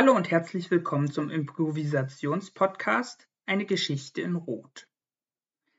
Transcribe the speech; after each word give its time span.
Hallo 0.00 0.14
und 0.14 0.30
herzlich 0.30 0.70
willkommen 0.70 1.10
zum 1.10 1.28
Improvisationspodcast 1.28 3.26
Eine 3.46 3.66
Geschichte 3.66 4.20
in 4.20 4.36
Rot. 4.36 4.86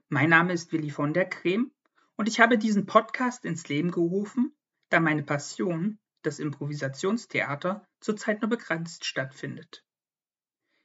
Mein 0.10 0.30
Name 0.30 0.52
ist 0.52 0.73
Willi 0.73 0.89
von 0.89 1.14
der 1.14 1.30
Creme 1.30 1.71
und 2.18 2.28
ich 2.28 2.42
habe 2.42 2.57
diesen 2.57 2.86
Podcast 2.86 3.46
ins 3.46 3.70
Leben 3.70 3.92
gerufen, 3.92 4.54
da 4.89 5.00
meine 5.00 5.24
Passion, 5.24 6.00
das 6.21 6.39
Improvisationstheater, 6.39 7.88
zurzeit 8.02 8.42
nur 8.42 8.50
begrenzt 8.50 9.05
stattfindet. 9.05 9.86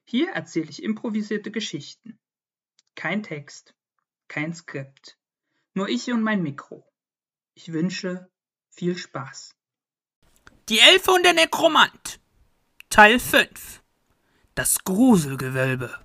Hier 0.05 0.31
erzähle 0.31 0.71
ich 0.71 0.81
improvisierte 0.81 1.51
Geschichten. 1.51 2.21
Kein 2.95 3.25
Text, 3.25 3.75
kein 4.29 4.55
Skript, 4.55 5.19
nur 5.73 5.89
ich 5.89 6.09
und 6.13 6.23
mein 6.23 6.45
Mikro. 6.45 6.89
Ich 7.55 7.73
wünsche 7.73 8.31
viel 8.71 8.97
Spaß. 8.97 9.57
Die 10.69 10.79
Elfe 10.79 11.11
und 11.11 11.25
der 11.25 11.33
Nekromant 11.33 12.21
Teil 12.95 13.19
5 13.19 13.83
Das 14.55 14.85
Gruselgewölbe 14.85 15.99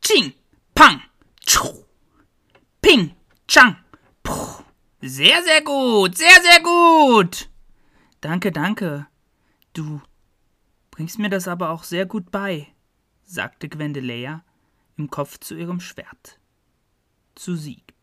Ching, 0.00 0.34
Pang, 0.72 1.02
Tschu, 1.44 1.84
Ping, 2.80 3.16
Chang, 3.48 3.76
Puh. 4.22 4.62
Sehr, 5.00 5.42
sehr 5.42 5.62
gut, 5.62 6.16
sehr, 6.16 6.40
sehr 6.42 6.62
gut. 6.62 7.50
Danke, 8.20 8.52
danke. 8.52 9.08
Du 9.72 10.00
bringst 10.92 11.18
mir 11.18 11.28
das 11.28 11.48
aber 11.48 11.70
auch 11.70 11.82
sehr 11.82 12.06
gut 12.06 12.30
bei, 12.30 12.68
sagte 13.24 13.68
Gwendelea 13.68 14.44
im 14.96 15.10
Kopf 15.10 15.38
zu 15.40 15.56
ihrem 15.56 15.80
Schwert. 15.80 16.38
Zu 17.34 17.56
Sieg. 17.56 17.94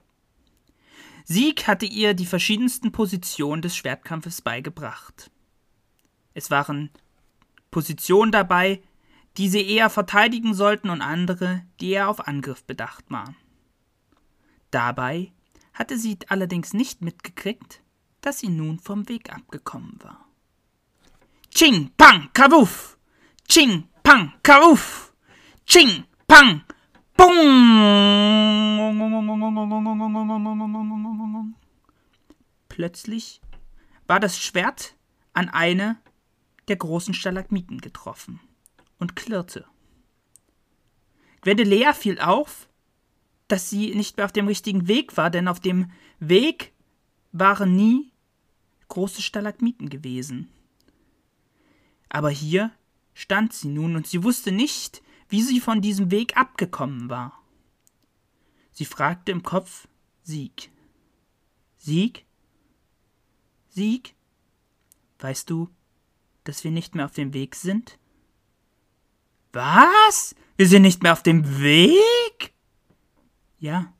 Sieg 1.23 1.67
hatte 1.67 1.85
ihr 1.85 2.15
die 2.15 2.25
verschiedensten 2.25 2.91
Positionen 2.91 3.61
des 3.61 3.77
Schwertkampfes 3.77 4.41
beigebracht. 4.41 5.31
Es 6.33 6.51
waren 6.51 6.89
Positionen 7.71 8.31
dabei, 8.31 8.81
die 9.37 9.49
sie 9.49 9.67
eher 9.67 9.89
verteidigen 9.89 10.53
sollten 10.53 10.89
und 10.89 11.01
andere, 11.01 11.63
die 11.79 11.91
eher 11.91 12.09
auf 12.09 12.27
Angriff 12.27 12.63
bedacht 12.63 13.05
waren. 13.09 13.35
Dabei 14.71 15.31
hatte 15.73 15.97
sie 15.97 16.17
allerdings 16.27 16.73
nicht 16.73 17.01
mitgekriegt, 17.01 17.81
dass 18.21 18.39
sie 18.39 18.49
nun 18.49 18.79
vom 18.79 19.07
Weg 19.07 19.31
abgekommen 19.33 19.97
war. 20.01 20.25
Ching, 21.51 21.91
pang, 21.97 22.29
kawuff! 22.33 22.97
Ching, 23.47 23.87
pang, 24.03 24.33
kawuff! 24.43 25.13
Ching, 25.65 26.03
pang, 26.27 26.63
Bung! 27.19 27.59
Plötzlich 32.69 33.41
war 34.07 34.21
das 34.21 34.39
Schwert 34.39 34.95
an 35.33 35.49
eine 35.49 35.97
der 36.69 36.77
großen 36.77 37.13
Stalagmiten 37.13 37.81
getroffen 37.81 38.39
und 38.99 39.15
klirrte. 39.15 39.65
Gwendelea 41.41 41.93
fiel 41.93 42.19
auf, 42.19 42.69
dass 43.47 43.69
sie 43.69 43.95
nicht 43.95 44.17
mehr 44.17 44.25
auf 44.25 44.31
dem 44.31 44.47
richtigen 44.47 44.87
Weg 44.87 45.17
war, 45.17 45.29
denn 45.29 45.47
auf 45.47 45.59
dem 45.59 45.91
Weg 46.19 46.73
waren 47.31 47.75
nie 47.75 48.11
große 48.89 49.21
Stalagmiten 49.21 49.89
gewesen. 49.89 50.49
Aber 52.09 52.29
hier 52.29 52.71
stand 53.13 53.53
sie 53.53 53.69
nun 53.69 53.95
und 53.95 54.07
sie 54.07 54.23
wusste 54.23 54.51
nicht, 54.51 55.01
wie 55.29 55.43
sie 55.43 55.59
von 55.59 55.81
diesem 55.81 56.11
Weg 56.11 56.37
abgekommen 56.37 57.09
war. 57.09 57.43
Sie 58.71 58.85
fragte 58.85 59.31
im 59.31 59.43
Kopf 59.43 59.87
Sieg. 60.23 60.71
Sieg? 61.77 62.25
Sieg? 63.69 64.15
Weißt 65.19 65.49
du, 65.49 65.69
dass 66.49 66.63
wir 66.63 66.71
nicht 66.71 66.95
mehr 66.95 67.05
auf 67.05 67.11
dem 67.11 67.33
Weg 67.35 67.55
sind? 67.55 67.99
Was? 69.53 70.35
Wir 70.57 70.67
sind 70.67 70.81
nicht 70.81 71.03
mehr 71.03 71.13
auf 71.13 71.21
dem 71.21 71.61
Weg? 71.61 72.53
Ja, 73.59 73.93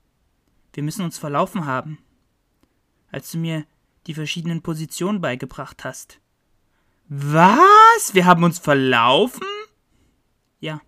wir 0.73 0.81
müssen 0.81 1.05
uns 1.05 1.19
verlaufen 1.19 1.65
haben. 1.65 1.99
Als 3.11 3.31
du 3.31 3.37
mir 3.37 3.67
die 4.07 4.15
verschiedenen 4.15 4.63
Positionen 4.63 5.21
beigebracht 5.21 5.83
hast. 5.83 6.19
Was? 7.07 8.13
Wir 8.13 8.25
haben 8.25 8.43
uns 8.43 8.57
verlaufen? 8.57 9.45
Ja. 10.59 10.81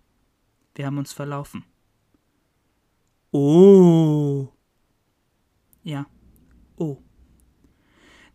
Wir 0.73 0.87
haben 0.87 0.97
uns 0.97 1.13
verlaufen. 1.13 1.63
Oh. 3.29 4.49
Ja. 5.83 6.07
Oh. 6.75 6.97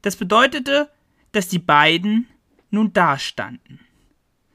Das 0.03 0.15
bedeutete, 0.15 0.93
dass 1.33 1.49
die 1.49 1.59
beiden 1.59 2.29
nun 2.71 2.93
dastanden. 2.93 3.81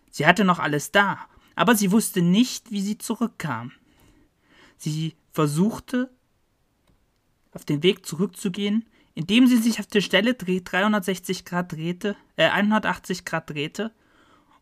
Sie 0.09 0.25
hatte 0.25 0.43
noch 0.43 0.59
alles 0.59 0.91
da, 0.91 1.19
aber 1.55 1.75
sie 1.75 1.91
wusste 1.91 2.21
nicht, 2.21 2.71
wie 2.71 2.81
sie 2.81 2.97
zurückkam. 2.97 3.71
Sie 4.77 5.15
versuchte, 5.31 6.11
auf 7.53 7.65
den 7.65 7.83
Weg 7.83 8.05
zurückzugehen, 8.05 8.85
indem 9.13 9.47
sie 9.47 9.57
sich 9.57 9.79
auf 9.79 9.87
der 9.87 10.01
Stelle 10.01 10.33
360 10.35 11.45
Grad 11.45 11.73
drehte, 11.73 12.15
äh, 12.37 12.49
180 12.49 13.25
Grad 13.25 13.49
drehte 13.49 13.93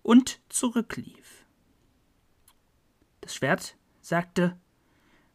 und 0.02 0.40
zurücklief. 0.50 1.46
Das 3.22 3.36
Schwert 3.36 3.76
sagte, 4.02 4.58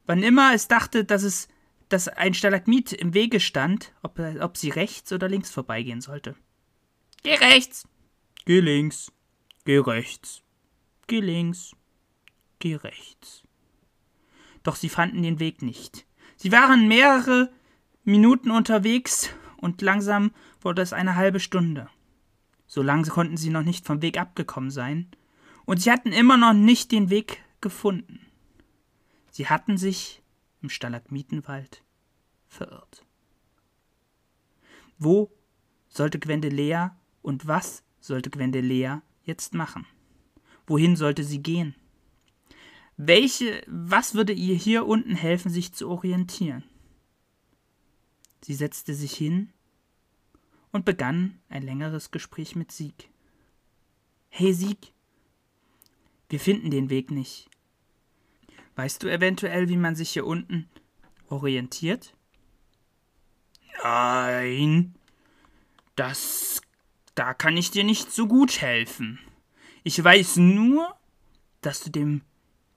wann 0.06 0.22
immer 0.22 0.52
es 0.52 0.68
dachte, 0.68 1.04
dass 1.04 1.22
es 1.22 1.48
dass 1.88 2.08
ein 2.08 2.34
Stalagmit 2.34 2.92
im 2.92 3.14
Wege 3.14 3.40
stand, 3.40 3.92
ob, 4.02 4.18
ob 4.18 4.56
sie 4.56 4.70
rechts 4.70 5.12
oder 5.12 5.28
links 5.28 5.50
vorbeigehen 5.50 6.00
sollte. 6.00 6.34
Geh 7.22 7.34
rechts. 7.34 7.86
Geh 8.44 8.60
links. 8.60 9.10
Geh 9.64 9.78
rechts. 9.78 10.42
Geh 11.06 11.20
links. 11.20 11.72
Geh 12.58 12.76
rechts. 12.76 13.42
Doch 14.62 14.76
sie 14.76 14.88
fanden 14.88 15.22
den 15.22 15.40
Weg 15.40 15.62
nicht. 15.62 16.06
Sie 16.36 16.52
waren 16.52 16.88
mehrere 16.88 17.50
Minuten 18.04 18.50
unterwegs 18.50 19.30
und 19.56 19.80
langsam 19.82 20.32
wurde 20.60 20.82
es 20.82 20.92
eine 20.92 21.14
halbe 21.14 21.40
Stunde. 21.40 21.88
So 22.66 22.82
lange 22.82 23.08
konnten 23.08 23.36
sie 23.36 23.50
noch 23.50 23.62
nicht 23.62 23.86
vom 23.86 24.02
Weg 24.02 24.18
abgekommen 24.18 24.70
sein, 24.70 25.08
und 25.64 25.80
sie 25.80 25.90
hatten 25.90 26.12
immer 26.12 26.36
noch 26.36 26.52
nicht 26.52 26.92
den 26.92 27.10
Weg 27.10 27.42
gefunden. 27.60 28.20
Sie 29.30 29.48
hatten 29.48 29.78
sich 29.78 30.22
im 30.60 30.68
Stalagmitenwald 30.68 31.82
verirrt. 32.48 33.04
Wo 34.98 35.32
sollte 35.88 36.18
Gwendelea 36.18 36.96
und 37.22 37.46
was 37.46 37.82
sollte 38.04 38.30
Gwendelea 38.30 39.02
jetzt 39.24 39.54
machen? 39.54 39.86
Wohin 40.66 40.96
sollte 40.96 41.24
sie 41.24 41.42
gehen? 41.42 41.74
Welche, 42.96 43.62
was 43.66 44.14
würde 44.14 44.32
ihr 44.32 44.54
hier 44.54 44.86
unten 44.86 45.14
helfen, 45.14 45.50
sich 45.50 45.72
zu 45.72 45.88
orientieren? 45.88 46.64
Sie 48.42 48.54
setzte 48.54 48.94
sich 48.94 49.14
hin 49.14 49.52
und 50.70 50.84
begann 50.84 51.40
ein 51.48 51.62
längeres 51.62 52.10
Gespräch 52.10 52.54
mit 52.54 52.72
Sieg. 52.72 53.08
Hey 54.28 54.52
Sieg, 54.52 54.92
wir 56.28 56.40
finden 56.40 56.70
den 56.70 56.90
Weg 56.90 57.10
nicht. 57.10 57.48
Weißt 58.76 59.02
du 59.02 59.08
eventuell, 59.08 59.68
wie 59.68 59.76
man 59.76 59.96
sich 59.96 60.10
hier 60.10 60.26
unten 60.26 60.68
orientiert? 61.28 62.14
Nein. 63.82 64.94
Das. 65.96 66.60
Da 67.14 67.34
kann 67.34 67.56
ich 67.56 67.70
dir 67.70 67.84
nicht 67.84 68.12
so 68.12 68.26
gut 68.26 68.60
helfen. 68.60 69.18
Ich 69.82 70.02
weiß 70.02 70.36
nur, 70.36 70.96
dass 71.60 71.82
du 71.82 71.90
dem 71.90 72.22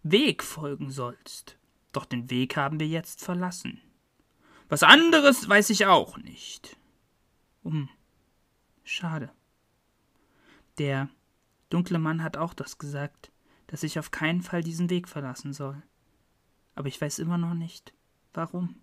Weg 0.04 0.44
folgen 0.44 0.92
sollst. 0.92 1.58
Doch 1.92 2.06
den 2.06 2.30
Weg 2.30 2.58
haben 2.58 2.80
wir 2.80 2.88
jetzt 2.88 3.24
verlassen. 3.24 3.82
Was 4.70 4.84
anderes 4.84 5.48
weiß 5.48 5.70
ich 5.70 5.86
auch 5.86 6.18
nicht. 6.18 6.78
Um. 7.64 7.90
Schade. 8.84 9.32
Der 10.78 11.10
dunkle 11.70 12.00
Mann 12.00 12.24
hat 12.24 12.38
auch 12.38 12.54
das 12.54 12.78
gesagt 12.78 13.32
dass 13.68 13.84
ich 13.84 14.00
auf 14.00 14.12
keinen 14.12 14.42
Fall 14.42 14.64
diesen 14.64 14.90
Weg 14.90 15.08
verlassen 15.08 15.54
soll. 15.54 15.84
Aber 16.76 16.88
ich 16.88 17.00
weiß 17.00 17.20
immer 17.20 17.38
noch 17.38 17.54
nicht, 17.54 17.94
warum. 18.34 18.76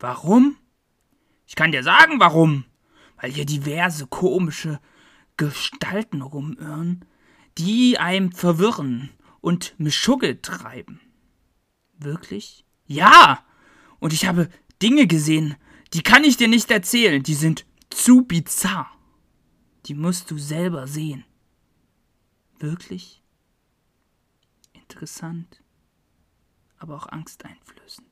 Warum? 0.00 0.56
Ich 1.46 1.54
kann 1.54 1.72
dir 1.72 1.82
sagen, 1.82 2.18
warum. 2.18 2.64
Weil 3.22 3.32
hier 3.32 3.46
diverse 3.46 4.06
komische 4.06 4.78
Gestalten 5.38 6.20
rumirren, 6.20 7.06
die 7.56 7.98
einem 7.98 8.32
verwirren 8.32 9.08
und 9.40 9.74
Mischugge 9.78 10.42
treiben. 10.42 11.00
Wirklich? 11.96 12.66
Ja! 12.86 13.42
Und 13.98 14.12
ich 14.12 14.26
habe 14.26 14.50
Dinge 14.82 15.06
gesehen, 15.06 15.56
die 15.94 16.02
kann 16.02 16.24
ich 16.24 16.36
dir 16.36 16.48
nicht 16.48 16.70
erzählen, 16.70 17.22
die 17.22 17.34
sind 17.34 17.64
zu 17.88 18.26
bizarr. 18.26 18.90
Die 19.86 19.94
musst 19.94 20.30
du 20.30 20.36
selber 20.36 20.86
sehen 20.86 21.24
wirklich 22.62 23.22
interessant, 24.72 25.62
aber 26.78 26.96
auch 26.96 27.08
angsteinflößend. 27.08 28.11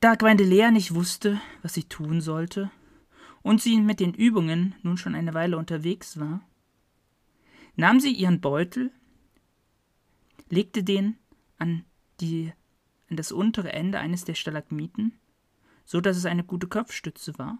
Da 0.00 0.14
Gwendelea 0.14 0.70
nicht 0.70 0.94
wusste, 0.94 1.40
was 1.62 1.74
sie 1.74 1.84
tun 1.84 2.20
sollte, 2.20 2.70
und 3.42 3.60
sie 3.60 3.80
mit 3.80 3.98
den 3.98 4.14
Übungen 4.14 4.76
nun 4.82 4.96
schon 4.96 5.14
eine 5.14 5.34
Weile 5.34 5.58
unterwegs 5.58 6.20
war, 6.20 6.46
nahm 7.74 7.98
sie 7.98 8.12
ihren 8.12 8.40
Beutel, 8.40 8.92
legte 10.50 10.84
den 10.84 11.18
an, 11.58 11.84
die, 12.20 12.52
an 13.10 13.16
das 13.16 13.32
untere 13.32 13.72
Ende 13.72 13.98
eines 13.98 14.24
der 14.24 14.34
Stalagmiten, 14.34 15.18
so 15.84 16.00
dass 16.00 16.16
es 16.16 16.26
eine 16.26 16.44
gute 16.44 16.68
Kopfstütze 16.68 17.36
war, 17.38 17.58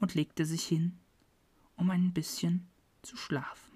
und 0.00 0.14
legte 0.14 0.46
sich 0.46 0.64
hin, 0.64 0.98
um 1.76 1.90
ein 1.90 2.12
bisschen 2.12 2.66
zu 3.02 3.16
schlafen. 3.16 3.71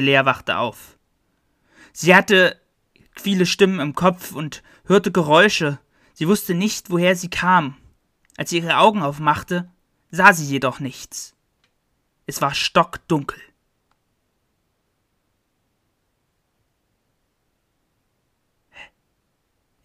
Lea 0.00 0.24
wachte 0.24 0.58
auf. 0.58 0.98
Sie 1.92 2.14
hatte 2.14 2.60
viele 3.14 3.46
Stimmen 3.46 3.80
im 3.80 3.94
Kopf 3.94 4.32
und 4.32 4.62
hörte 4.86 5.12
Geräusche. 5.12 5.78
Sie 6.14 6.28
wusste 6.28 6.54
nicht, 6.54 6.90
woher 6.90 7.16
sie 7.16 7.30
kam. 7.30 7.76
Als 8.36 8.50
sie 8.50 8.58
ihre 8.58 8.78
Augen 8.78 9.02
aufmachte, 9.02 9.70
sah 10.10 10.32
sie 10.32 10.46
jedoch 10.46 10.80
nichts. 10.80 11.34
Es 12.26 12.40
war 12.40 12.54
stockdunkel. 12.54 13.40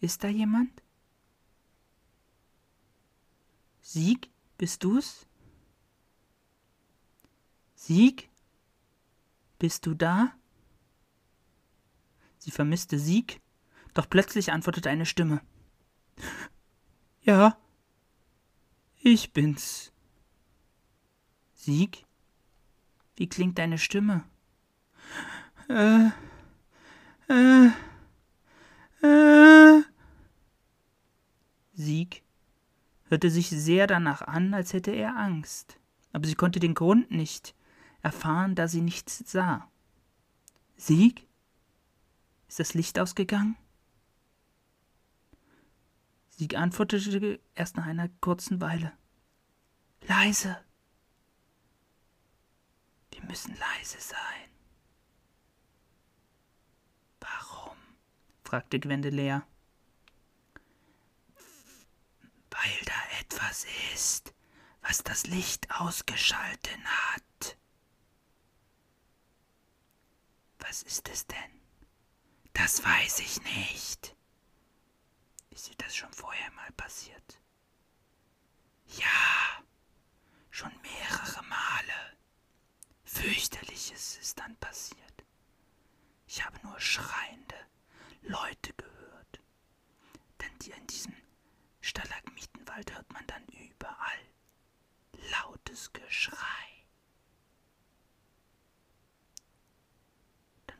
Ist 0.00 0.22
da 0.22 0.28
jemand? 0.28 0.70
Sieg, 3.80 4.30
bist 4.56 4.84
du's? 4.84 5.26
Sieg? 7.74 8.28
Bist 9.58 9.86
du 9.86 9.94
da? 9.94 10.32
Sie 12.38 12.52
vermisste 12.52 12.98
Sieg, 12.98 13.40
doch 13.92 14.08
plötzlich 14.08 14.52
antwortete 14.52 14.88
eine 14.88 15.06
Stimme. 15.06 15.40
Ja, 17.22 17.58
ich 19.00 19.32
bin's. 19.32 19.92
Sieg? 21.54 22.04
Wie 23.16 23.28
klingt 23.28 23.58
deine 23.58 23.78
Stimme? 23.78 24.24
Äh, 25.68 26.10
äh, 27.28 27.70
äh. 29.02 29.82
Sieg 31.74 32.22
hörte 33.04 33.30
sich 33.30 33.50
sehr 33.50 33.86
danach 33.86 34.22
an, 34.22 34.54
als 34.54 34.72
hätte 34.72 34.92
er 34.92 35.16
Angst, 35.16 35.78
aber 36.12 36.26
sie 36.26 36.34
konnte 36.34 36.60
den 36.60 36.74
Grund 36.74 37.10
nicht 37.10 37.54
erfahren, 38.02 38.54
da 38.54 38.68
sie 38.68 38.80
nichts 38.80 39.18
sah. 39.30 39.70
Sieg? 40.76 41.26
Ist 42.48 42.60
das 42.60 42.74
Licht 42.74 42.98
ausgegangen? 42.98 43.56
Sieg 46.30 46.56
antwortete 46.56 47.40
erst 47.54 47.76
nach 47.76 47.86
einer 47.86 48.08
kurzen 48.20 48.60
Weile. 48.60 48.96
Leise. 50.02 50.56
Wir 53.10 53.24
müssen 53.24 53.56
leise 53.56 54.00
sein. 54.00 54.50
Warum? 57.20 57.76
fragte 58.44 58.78
Gwendelea. 58.78 59.46
Weil 62.50 62.84
da 62.84 63.20
etwas 63.20 63.66
ist, 63.92 64.32
was 64.82 65.02
das 65.02 65.26
Licht 65.26 65.68
ausgeschalten 65.72 66.84
hat. 66.84 67.57
Was 70.60 70.82
ist 70.82 71.08
es 71.08 71.26
denn? 71.26 71.60
Das 72.52 72.84
weiß 72.84 73.20
ich 73.20 73.42
nicht. 73.42 74.16
Ist 75.50 75.68
dir 75.68 75.76
das 75.78 75.94
schon 75.96 76.12
vorher 76.12 76.50
mal 76.52 76.70
passiert? 76.72 77.40
Ja, 78.86 79.62
schon 80.50 80.72
mehrere 80.82 81.42
Male. 81.44 82.16
Fürchterliches 83.04 84.18
ist 84.18 84.38
dann 84.38 84.56
passiert. 84.56 85.24
Ich 86.26 86.44
habe 86.44 86.58
nur 86.62 86.78
schreiende 86.80 87.56
Leute 88.22 88.72
gehört. 88.74 89.40
Denn 90.40 90.58
die 90.60 90.70
in 90.72 90.86
diesem 90.86 91.14
Stalagmitenwald 91.80 92.94
hört 92.94 93.12
man 93.12 93.26
dann 93.26 93.44
überall 93.48 94.18
lautes 95.30 95.92
Geschrei. 95.92 96.67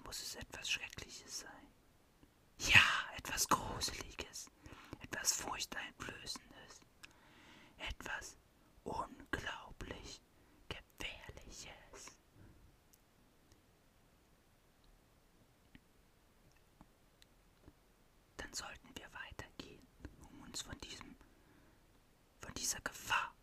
Muss 0.09 0.23
es 0.23 0.37
etwas 0.37 0.71
Schreckliches 0.71 1.41
sein. 1.41 1.67
Ja, 2.61 2.81
etwas 3.19 3.47
Gruseliges, 3.47 4.51
etwas 5.03 5.35
Furchteinflößendes, 5.35 6.81
etwas 7.77 8.39
unglaublich 8.85 10.23
Gefährliches. 10.67 12.17
Dann 18.39 18.55
sollten 18.55 18.89
wir 18.97 19.13
weitergehen, 19.13 19.87
um 20.23 20.41
uns 20.41 20.63
von 20.63 20.81
diesem, 20.81 21.17
von 22.41 22.55
dieser 22.55 22.81
Gefahr 22.81 23.35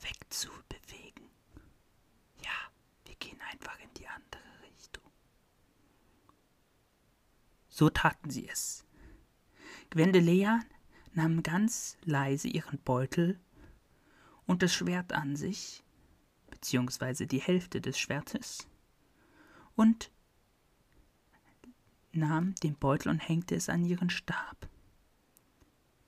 wegzubewegen. 0.00 1.30
Ja, 2.42 2.72
wir 3.04 3.14
gehen 3.14 3.40
einfach 3.42 3.78
in 3.78 3.94
die 3.94 4.08
andere 4.08 4.56
So 7.76 7.90
taten 7.90 8.30
sie 8.30 8.48
es. 8.48 8.86
Gwendelea 9.90 10.60
nahm 11.12 11.42
ganz 11.42 11.98
leise 12.06 12.48
ihren 12.48 12.78
Beutel 12.78 13.38
und 14.46 14.62
das 14.62 14.72
Schwert 14.72 15.12
an 15.12 15.36
sich, 15.36 15.84
beziehungsweise 16.48 17.26
die 17.26 17.42
Hälfte 17.42 17.82
des 17.82 17.98
Schwertes, 17.98 18.66
und 19.74 20.10
nahm 22.12 22.54
den 22.54 22.76
Beutel 22.76 23.10
und 23.10 23.18
hängte 23.18 23.54
es 23.54 23.68
an 23.68 23.84
ihren 23.84 24.08
Stab. 24.08 24.70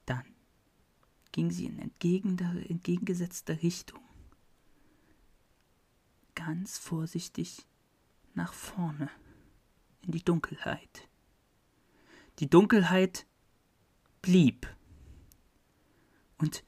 Dann 0.07 0.25
ging 1.33 1.51
sie 1.51 1.67
in 1.67 1.79
entgegengesetzter 1.79 3.61
Richtung, 3.63 4.01
ganz 6.35 6.79
vorsichtig 6.79 7.67
nach 8.33 8.55
vorne 8.55 9.11
in 10.01 10.13
die 10.13 10.25
Dunkelheit. 10.25 11.08
Die 12.39 12.49
Dunkelheit 12.49 13.27
blieb. 14.23 14.67
Und 16.39 16.65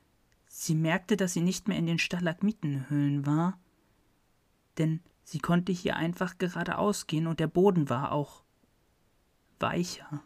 sie 0.49 0.75
merkte, 0.75 1.17
dass 1.17 1.33
sie 1.33 1.43
nicht 1.43 1.69
mehr 1.69 1.79
in 1.79 1.87
den 1.87 1.99
Stalagmitenhöhlen 1.99 3.25
war, 3.25 3.59
denn 4.79 5.01
sie 5.23 5.39
konnte 5.39 5.71
hier 5.73 5.97
einfach 5.97 6.39
geradeaus 6.39 7.07
gehen 7.07 7.27
und 7.27 7.39
der 7.39 7.47
Boden 7.47 7.89
war 7.89 8.11
auch 8.13 8.43
weicher, 9.61 10.25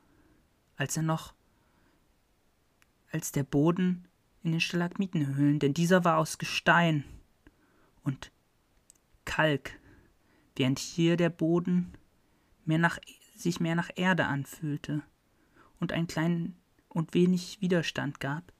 als 0.76 0.96
er 0.96 1.02
noch, 1.02 1.34
als 3.10 3.32
der 3.32 3.44
Boden 3.44 4.08
in 4.42 4.52
den 4.52 4.60
Stalagmitenhöhlen, 4.60 5.58
denn 5.58 5.74
dieser 5.74 6.04
war 6.04 6.18
aus 6.18 6.38
Gestein 6.38 7.04
und 8.02 8.32
Kalk, 9.24 9.78
während 10.56 10.78
hier 10.78 11.16
der 11.16 11.30
Boden 11.30 11.92
mehr 12.64 12.78
nach, 12.78 12.98
sich 13.34 13.60
mehr 13.60 13.74
nach 13.74 13.90
Erde 13.94 14.26
anfühlte 14.26 15.02
und 15.84 15.92
einen 15.92 16.06
kleinen 16.06 16.56
und 16.88 17.12
wenig 17.12 17.60
Widerstand 17.60 18.18
gab, 18.18 18.54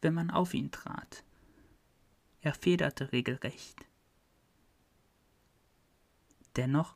wenn 0.00 0.14
man 0.14 0.30
auf 0.30 0.54
ihn 0.54 0.70
trat. 0.70 1.24
Er 2.40 2.54
federte 2.54 3.10
regelrecht. 3.10 3.84
Dennoch 6.54 6.94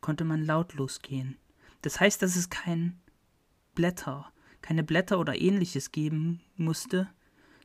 konnte 0.00 0.24
man 0.24 0.44
lautlos 0.44 1.02
gehen. 1.02 1.36
Das 1.82 1.98
heißt, 1.98 2.22
dass 2.22 2.36
es 2.36 2.50
kein 2.50 3.00
Blätter, 3.74 4.32
keine 4.62 4.84
Blätter 4.84 5.18
oder 5.18 5.36
ähnliches 5.40 5.90
geben 5.90 6.40
musste, 6.54 7.12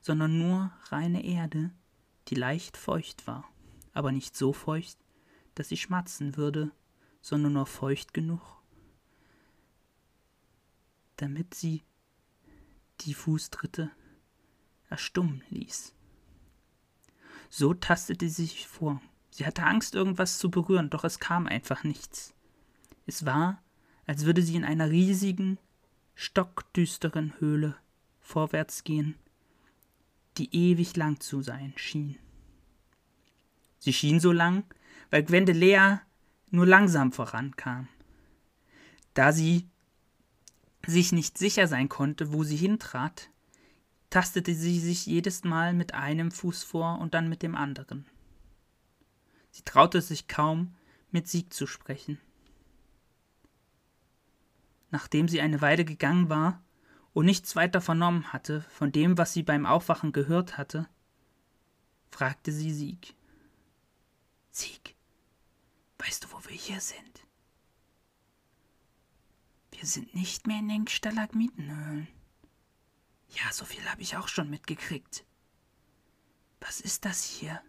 sondern 0.02 0.40
nur 0.40 0.72
reine 0.90 1.24
Erde, 1.24 1.70
die 2.28 2.36
leicht 2.36 2.76
feucht 2.76 3.28
war, 3.28 3.48
aber 3.94 4.12
nicht 4.12 4.36
so 4.36 4.52
feucht, 4.52 4.98
dass 5.54 5.70
sie 5.70 5.78
schmatzen 5.78 6.38
würde, 6.38 6.72
sondern 7.22 7.54
nur 7.54 7.68
feucht 7.68 8.16
genug, 8.16 8.42
damit 11.18 11.54
sie 11.54 11.84
die 13.02 13.14
Fußtritte 13.14 13.92
erstummen 14.90 15.44
ließ. 15.50 15.94
So 17.50 17.74
tastete 17.74 18.28
sie 18.30 18.46
sich 18.46 18.68
vor. 18.68 19.02
Sie 19.32 19.46
hatte 19.46 19.64
Angst, 19.64 19.96
irgendwas 19.96 20.40
zu 20.40 20.50
berühren, 20.50 20.90
doch 20.90 21.04
es 21.04 21.20
kam 21.20 21.48
einfach 21.48 21.84
nichts. 21.84 22.34
Es 23.06 23.26
war, 23.26 23.62
als 24.06 24.26
würde 24.26 24.42
sie 24.42 24.56
in 24.56 24.64
einer 24.64 24.90
riesigen, 24.90 25.58
stockdüsteren 26.16 27.34
Höhle 27.40 27.76
vorwärts 28.22 28.84
gehen, 28.84 29.16
die 30.38 30.54
ewig 30.56 30.96
lang 30.96 31.20
zu 31.20 31.42
sein 31.42 31.74
schien. 31.76 32.18
Sie 33.80 33.94
schien 33.94 34.20
so 34.20 34.32
lang, 34.32 34.64
weil 35.12 35.24
Gwendelea 35.24 36.02
nur 36.50 36.66
langsam 36.66 37.12
vorankam. 37.12 37.88
Da 39.14 39.32
sie 39.32 39.70
sich 40.88 41.12
nicht 41.12 41.38
sicher 41.38 41.68
sein 41.68 41.90
konnte, 41.90 42.34
wo 42.34 42.44
sie 42.44 42.56
hintrat, 42.56 43.30
tastete 44.10 44.54
sie 44.54 44.80
sich 44.80 45.06
jedes 45.06 45.44
Mal 45.44 45.74
mit 45.74 45.94
einem 45.94 46.32
Fuß 46.32 46.64
vor 46.64 47.00
und 47.00 47.14
dann 47.14 47.30
mit 47.30 47.42
dem 47.42 47.56
anderen. 47.56 48.06
Sie 49.52 49.64
traute 49.64 50.02
sich 50.02 50.28
kaum, 50.28 50.76
mit 51.12 51.28
Sieg 51.28 51.54
zu 51.54 51.66
sprechen. 51.66 52.20
Nachdem 54.92 55.28
sie 55.28 55.42
eine 55.42 55.62
Weile 55.62 55.86
gegangen 55.86 56.30
war 56.30 56.62
und 57.14 57.26
nichts 57.26 57.56
weiter 57.56 57.82
vernommen 57.82 58.34
hatte 58.34 58.62
von 58.70 58.92
dem, 58.92 59.18
was 59.18 59.34
sie 59.34 59.44
beim 59.44 59.66
Aufwachen 59.66 60.12
gehört 60.12 60.58
hatte, 60.58 60.88
fragte 62.12 62.52
sie 62.52 62.72
Sieg. 62.72 63.16
Sieg, 64.52 64.96
weißt 66.00 66.26
du, 66.26 66.32
wo 66.32 66.38
wir 66.46 66.56
hier 66.56 66.80
sind? 66.80 67.15
Wir 69.78 69.86
sind 69.86 70.16
nicht 70.16 70.48
mehr 70.48 70.60
in 70.60 70.70
den 70.70 70.88
Stalagmitenhöhlen. 70.88 72.08
Ja, 73.30 73.52
so 73.52 73.66
viel 73.66 73.84
habe 73.90 74.02
ich 74.02 74.16
auch 74.16 74.30
schon 74.30 74.50
mitgekriegt. 74.50 75.26
Was 76.62 76.80
ist 76.80 77.04
das 77.04 77.24
hier? 77.26 77.62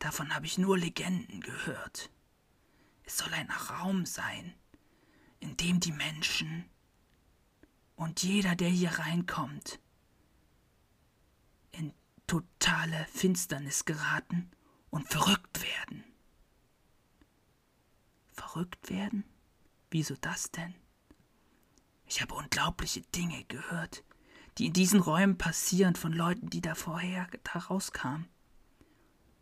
Davon 0.00 0.34
habe 0.34 0.46
ich 0.46 0.58
nur 0.58 0.76
Legenden 0.76 1.40
gehört. 1.40 2.10
Es 3.04 3.18
soll 3.18 3.32
ein 3.32 3.50
Raum 3.50 4.06
sein, 4.06 4.54
in 5.40 5.56
dem 5.56 5.78
die 5.78 5.92
Menschen 5.92 6.68
und 7.94 8.22
jeder, 8.22 8.56
der 8.56 8.68
hier 8.68 8.90
reinkommt, 8.90 9.80
in 11.70 11.94
totale 12.26 13.06
Finsternis 13.12 13.84
geraten 13.84 14.50
und 14.90 15.08
verrückt 15.08 15.62
werden. 15.62 16.04
Verrückt 18.32 18.90
werden? 18.90 19.24
Wieso 19.90 20.14
das 20.20 20.50
denn? 20.50 20.74
Ich 22.06 22.20
habe 22.20 22.34
unglaubliche 22.34 23.02
Dinge 23.02 23.44
gehört, 23.44 24.04
die 24.56 24.66
in 24.66 24.72
diesen 24.72 25.00
Räumen 25.00 25.38
passieren 25.38 25.94
von 25.94 26.12
Leuten, 26.12 26.50
die 26.50 26.60
da 26.60 26.74
vorher 26.74 27.28
da 27.44 27.58
rauskamen, 27.58 28.28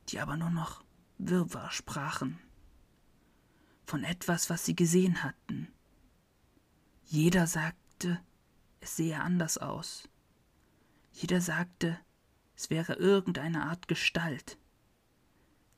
die 0.08 0.20
aber 0.20 0.36
nur 0.36 0.50
noch 0.50 0.84
Wirrwarr 1.18 1.70
sprachen, 1.70 2.38
von 3.84 4.04
etwas, 4.04 4.50
was 4.50 4.64
sie 4.64 4.76
gesehen 4.76 5.22
hatten. 5.22 5.72
Jeder 7.04 7.46
sagte, 7.46 8.20
es 8.80 8.96
sehe 8.96 9.20
anders 9.20 9.58
aus. 9.58 10.08
Jeder 11.12 11.40
sagte, 11.40 11.98
es 12.56 12.68
wäre 12.68 12.94
irgendeine 12.94 13.64
Art 13.66 13.88
Gestalt, 13.88 14.58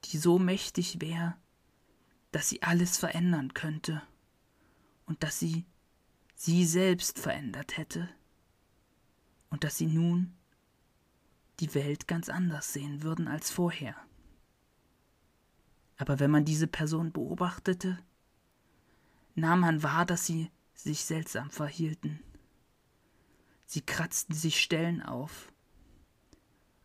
die 0.04 0.18
so 0.18 0.38
mächtig 0.38 1.00
wäre, 1.00 1.36
dass 2.32 2.48
sie 2.48 2.62
alles 2.62 2.98
verändern 2.98 3.54
könnte 3.54 4.02
und 5.08 5.22
dass 5.22 5.38
sie 5.38 5.64
sie 6.34 6.64
selbst 6.64 7.18
verändert 7.18 7.76
hätte 7.76 8.08
und 9.50 9.64
dass 9.64 9.76
sie 9.76 9.86
nun 9.86 10.36
die 11.58 11.74
Welt 11.74 12.06
ganz 12.06 12.28
anders 12.28 12.72
sehen 12.72 13.02
würden 13.02 13.26
als 13.26 13.50
vorher. 13.50 13.96
Aber 15.96 16.20
wenn 16.20 16.30
man 16.30 16.44
diese 16.44 16.68
Person 16.68 17.10
beobachtete, 17.10 17.98
nahm 19.34 19.60
man 19.60 19.82
wahr, 19.82 20.06
dass 20.06 20.26
sie 20.26 20.50
sich 20.74 21.04
seltsam 21.04 21.50
verhielten. 21.50 22.22
Sie 23.66 23.80
kratzten 23.80 24.34
sich 24.34 24.60
Stellen 24.60 25.02
auf 25.02 25.52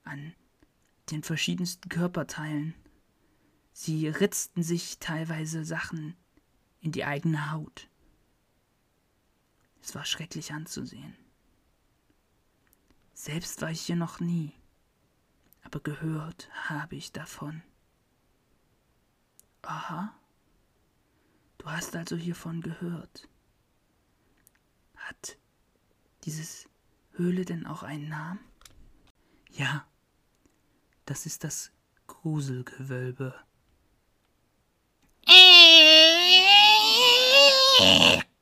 an 0.03 0.33
den 1.11 1.21
verschiedensten 1.21 1.89
Körperteilen. 1.89 2.73
Sie 3.73 4.07
ritzten 4.07 4.63
sich 4.63 4.97
teilweise 4.99 5.63
Sachen 5.65 6.15
in 6.79 6.91
die 6.91 7.05
eigene 7.05 7.51
Haut. 7.51 7.87
Es 9.83 9.93
war 9.95 10.05
schrecklich 10.05 10.53
anzusehen. 10.53 11.17
Selbst 13.13 13.61
war 13.61 13.69
ich 13.69 13.81
hier 13.81 13.97
noch 13.97 14.21
nie, 14.21 14.53
aber 15.61 15.81
gehört 15.81 16.49
habe 16.69 16.95
ich 16.95 17.11
davon. 17.11 17.61
Aha, 19.61 20.17
du 21.57 21.69
hast 21.69 21.97
also 21.97 22.15
hiervon 22.15 22.61
gehört. 22.61 23.27
Hat 24.95 25.37
dieses 26.23 26.69
Höhle 27.11 27.43
denn 27.43 27.67
auch 27.67 27.83
einen 27.83 28.07
Namen? 28.07 28.39
Ja, 29.51 29.85
das 31.05 31.25
ist 31.25 31.43
das 31.43 31.73
Gruselgewölbe. 32.07 33.35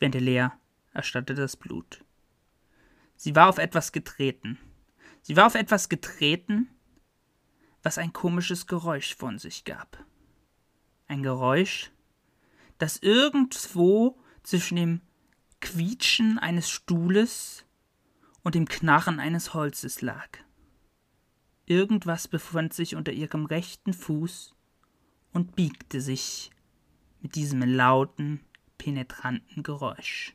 Wendelea 0.00 0.58
erstattete 0.92 1.40
das 1.40 1.56
Blut. 1.56 2.04
Sie 3.16 3.36
war 3.36 3.48
auf 3.48 3.58
etwas 3.58 3.92
getreten. 3.92 4.58
Sie 5.22 5.36
war 5.36 5.46
auf 5.46 5.54
etwas 5.54 5.88
getreten, 5.88 6.68
was 7.82 7.98
ein 7.98 8.12
komisches 8.12 8.66
Geräusch 8.66 9.14
von 9.14 9.38
sich 9.38 9.64
gab. 9.64 10.04
Ein 11.06 11.22
Geräusch, 11.22 11.90
das 12.78 12.96
irgendwo 12.96 14.18
zwischen 14.42 14.76
dem 14.76 15.00
Quietschen 15.60 16.38
eines 16.38 16.70
Stuhles 16.70 17.66
und 18.42 18.54
dem 18.54 18.66
Knarren 18.66 19.20
eines 19.20 19.52
Holzes 19.52 20.00
lag. 20.00 20.38
Irgendwas 21.66 22.26
befand 22.26 22.72
sich 22.72 22.96
unter 22.96 23.12
ihrem 23.12 23.44
rechten 23.44 23.92
Fuß 23.92 24.54
und 25.32 25.54
biegte 25.54 26.00
sich 26.00 26.50
mit 27.20 27.34
diesem 27.34 27.62
lauten, 27.62 28.40
penetranten 28.80 29.62
Geräusch. 29.62 30.34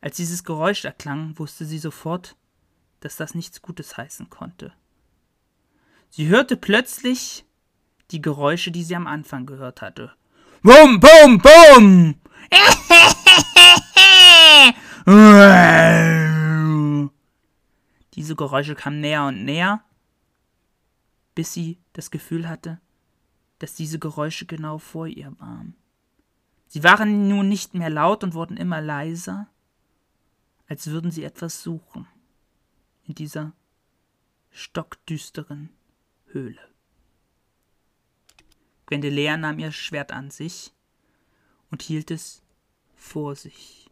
Als 0.00 0.16
dieses 0.16 0.42
Geräusch 0.42 0.84
erklang, 0.84 1.38
wusste 1.38 1.64
sie 1.64 1.78
sofort, 1.78 2.34
dass 2.98 3.14
das 3.14 3.36
nichts 3.36 3.62
Gutes 3.62 3.96
heißen 3.96 4.28
konnte. 4.28 4.72
Sie 6.10 6.26
hörte 6.26 6.56
plötzlich 6.56 7.44
die 8.10 8.20
Geräusche, 8.20 8.72
die 8.72 8.82
sie 8.82 8.96
am 8.96 9.06
Anfang 9.06 9.46
gehört 9.46 9.82
hatte. 9.82 10.12
Bum, 10.62 10.98
bum, 10.98 11.38
bum! 11.38 12.16
Diese 18.14 18.34
Geräusche 18.34 18.74
kamen 18.74 19.00
näher 19.00 19.26
und 19.26 19.44
näher, 19.44 19.84
bis 21.36 21.52
sie 21.52 21.78
das 21.92 22.10
Gefühl 22.10 22.48
hatte, 22.48 22.80
dass 23.60 23.74
diese 23.74 24.00
Geräusche 24.00 24.44
genau 24.46 24.78
vor 24.78 25.06
ihr 25.06 25.32
waren. 25.38 25.76
Sie 26.72 26.82
waren 26.82 27.28
nun 27.28 27.50
nicht 27.50 27.74
mehr 27.74 27.90
laut 27.90 28.24
und 28.24 28.32
wurden 28.32 28.56
immer 28.56 28.80
leiser, 28.80 29.46
als 30.68 30.86
würden 30.86 31.10
sie 31.10 31.22
etwas 31.22 31.62
suchen 31.62 32.08
in 33.04 33.14
dieser 33.14 33.52
stockdüsteren 34.52 35.68
Höhle. 36.28 36.66
Gwendelea 38.86 39.36
nahm 39.36 39.58
ihr 39.58 39.70
Schwert 39.70 40.12
an 40.12 40.30
sich 40.30 40.72
und 41.70 41.82
hielt 41.82 42.10
es 42.10 42.42
vor 42.94 43.36
sich. 43.36 43.90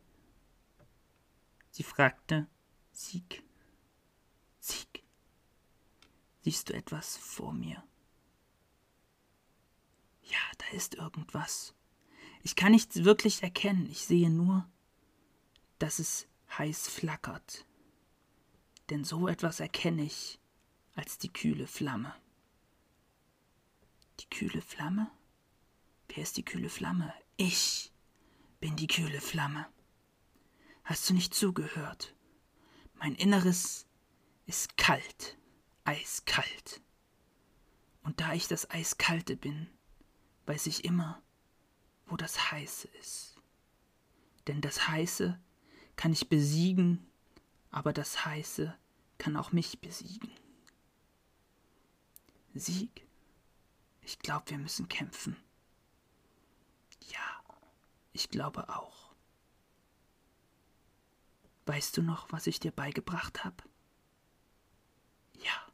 Sie 1.72 1.82
fragte 1.82 2.46
Sieg, 2.92 3.42
Sieg, 4.58 5.04
siehst 6.40 6.70
du 6.70 6.72
etwas 6.72 7.18
vor 7.18 7.52
mir? 7.52 7.84
Ja, 10.22 10.38
da 10.56 10.74
ist 10.74 10.94
irgendwas, 10.94 11.74
ich 12.42 12.56
kann 12.56 12.72
nichts 12.72 13.04
wirklich 13.04 13.42
erkennen, 13.42 13.88
ich 13.90 14.04
sehe 14.04 14.30
nur, 14.30 14.68
dass 15.78 15.98
es 15.98 16.26
heiß 16.58 16.88
flackert. 16.88 17.66
Denn 18.88 19.04
so 19.04 19.28
etwas 19.28 19.60
erkenne 19.60 20.02
ich 20.02 20.40
als 20.94 21.18
die 21.18 21.32
kühle 21.32 21.66
Flamme. 21.66 22.14
Die 24.20 24.28
kühle 24.28 24.60
Flamme? 24.60 25.10
Wer 26.08 26.22
ist 26.22 26.36
die 26.36 26.44
kühle 26.44 26.68
Flamme? 26.68 27.14
Ich 27.36 27.92
bin 28.58 28.76
die 28.76 28.88
kühle 28.88 29.20
Flamme. 29.20 29.66
Hast 30.84 31.08
du 31.08 31.14
nicht 31.14 31.34
zugehört? 31.34 32.14
Mein 32.94 33.14
Inneres 33.14 33.86
ist 34.46 34.76
kalt, 34.76 35.38
eiskalt. 35.84 36.82
Und 38.02 38.20
da 38.20 38.34
ich 38.34 38.48
das 38.48 38.70
Eiskalte 38.70 39.36
bin, 39.36 39.68
weiß 40.46 40.66
ich 40.66 40.84
immer, 40.84 41.22
wo 42.10 42.16
das 42.16 42.50
Heiße 42.50 42.88
ist. 43.00 43.36
Denn 44.46 44.60
das 44.60 44.88
Heiße 44.88 45.38
kann 45.96 46.12
ich 46.12 46.28
besiegen, 46.28 47.06
aber 47.70 47.92
das 47.92 48.24
Heiße 48.24 48.76
kann 49.18 49.36
auch 49.36 49.52
mich 49.52 49.80
besiegen. 49.80 50.30
Sieg? 52.54 53.06
Ich 54.02 54.18
glaube, 54.18 54.50
wir 54.50 54.58
müssen 54.58 54.88
kämpfen. 54.88 55.36
Ja, 57.12 57.44
ich 58.12 58.28
glaube 58.28 58.68
auch. 58.68 59.14
Weißt 61.66 61.96
du 61.96 62.02
noch, 62.02 62.32
was 62.32 62.48
ich 62.48 62.58
dir 62.58 62.72
beigebracht 62.72 63.44
habe? 63.44 63.62
Ja. 65.34 65.72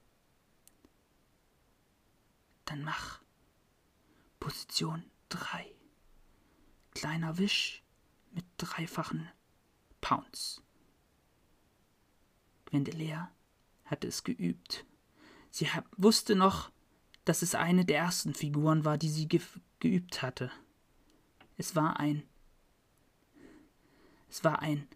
Dann 2.66 2.82
mach 2.82 3.22
Position 4.38 5.10
3. 5.30 5.75
Kleiner 6.96 7.36
Wisch 7.36 7.82
mit 8.32 8.46
dreifachen 8.56 9.28
Pounds. 10.00 10.62
Gwendelea 12.64 13.30
hatte 13.84 14.06
es 14.06 14.24
geübt. 14.24 14.86
Sie 15.50 15.68
wusste 15.98 16.34
noch, 16.34 16.70
dass 17.26 17.42
es 17.42 17.54
eine 17.54 17.84
der 17.84 17.98
ersten 17.98 18.32
Figuren 18.32 18.86
war, 18.86 18.96
die 18.96 19.10
sie 19.10 19.28
ge 19.28 19.42
geübt 19.78 20.22
hatte. 20.22 20.50
Es 21.58 21.76
war 21.76 22.00
ein. 22.00 22.22
Es 24.30 24.42
war 24.42 24.60
ein 24.60 24.88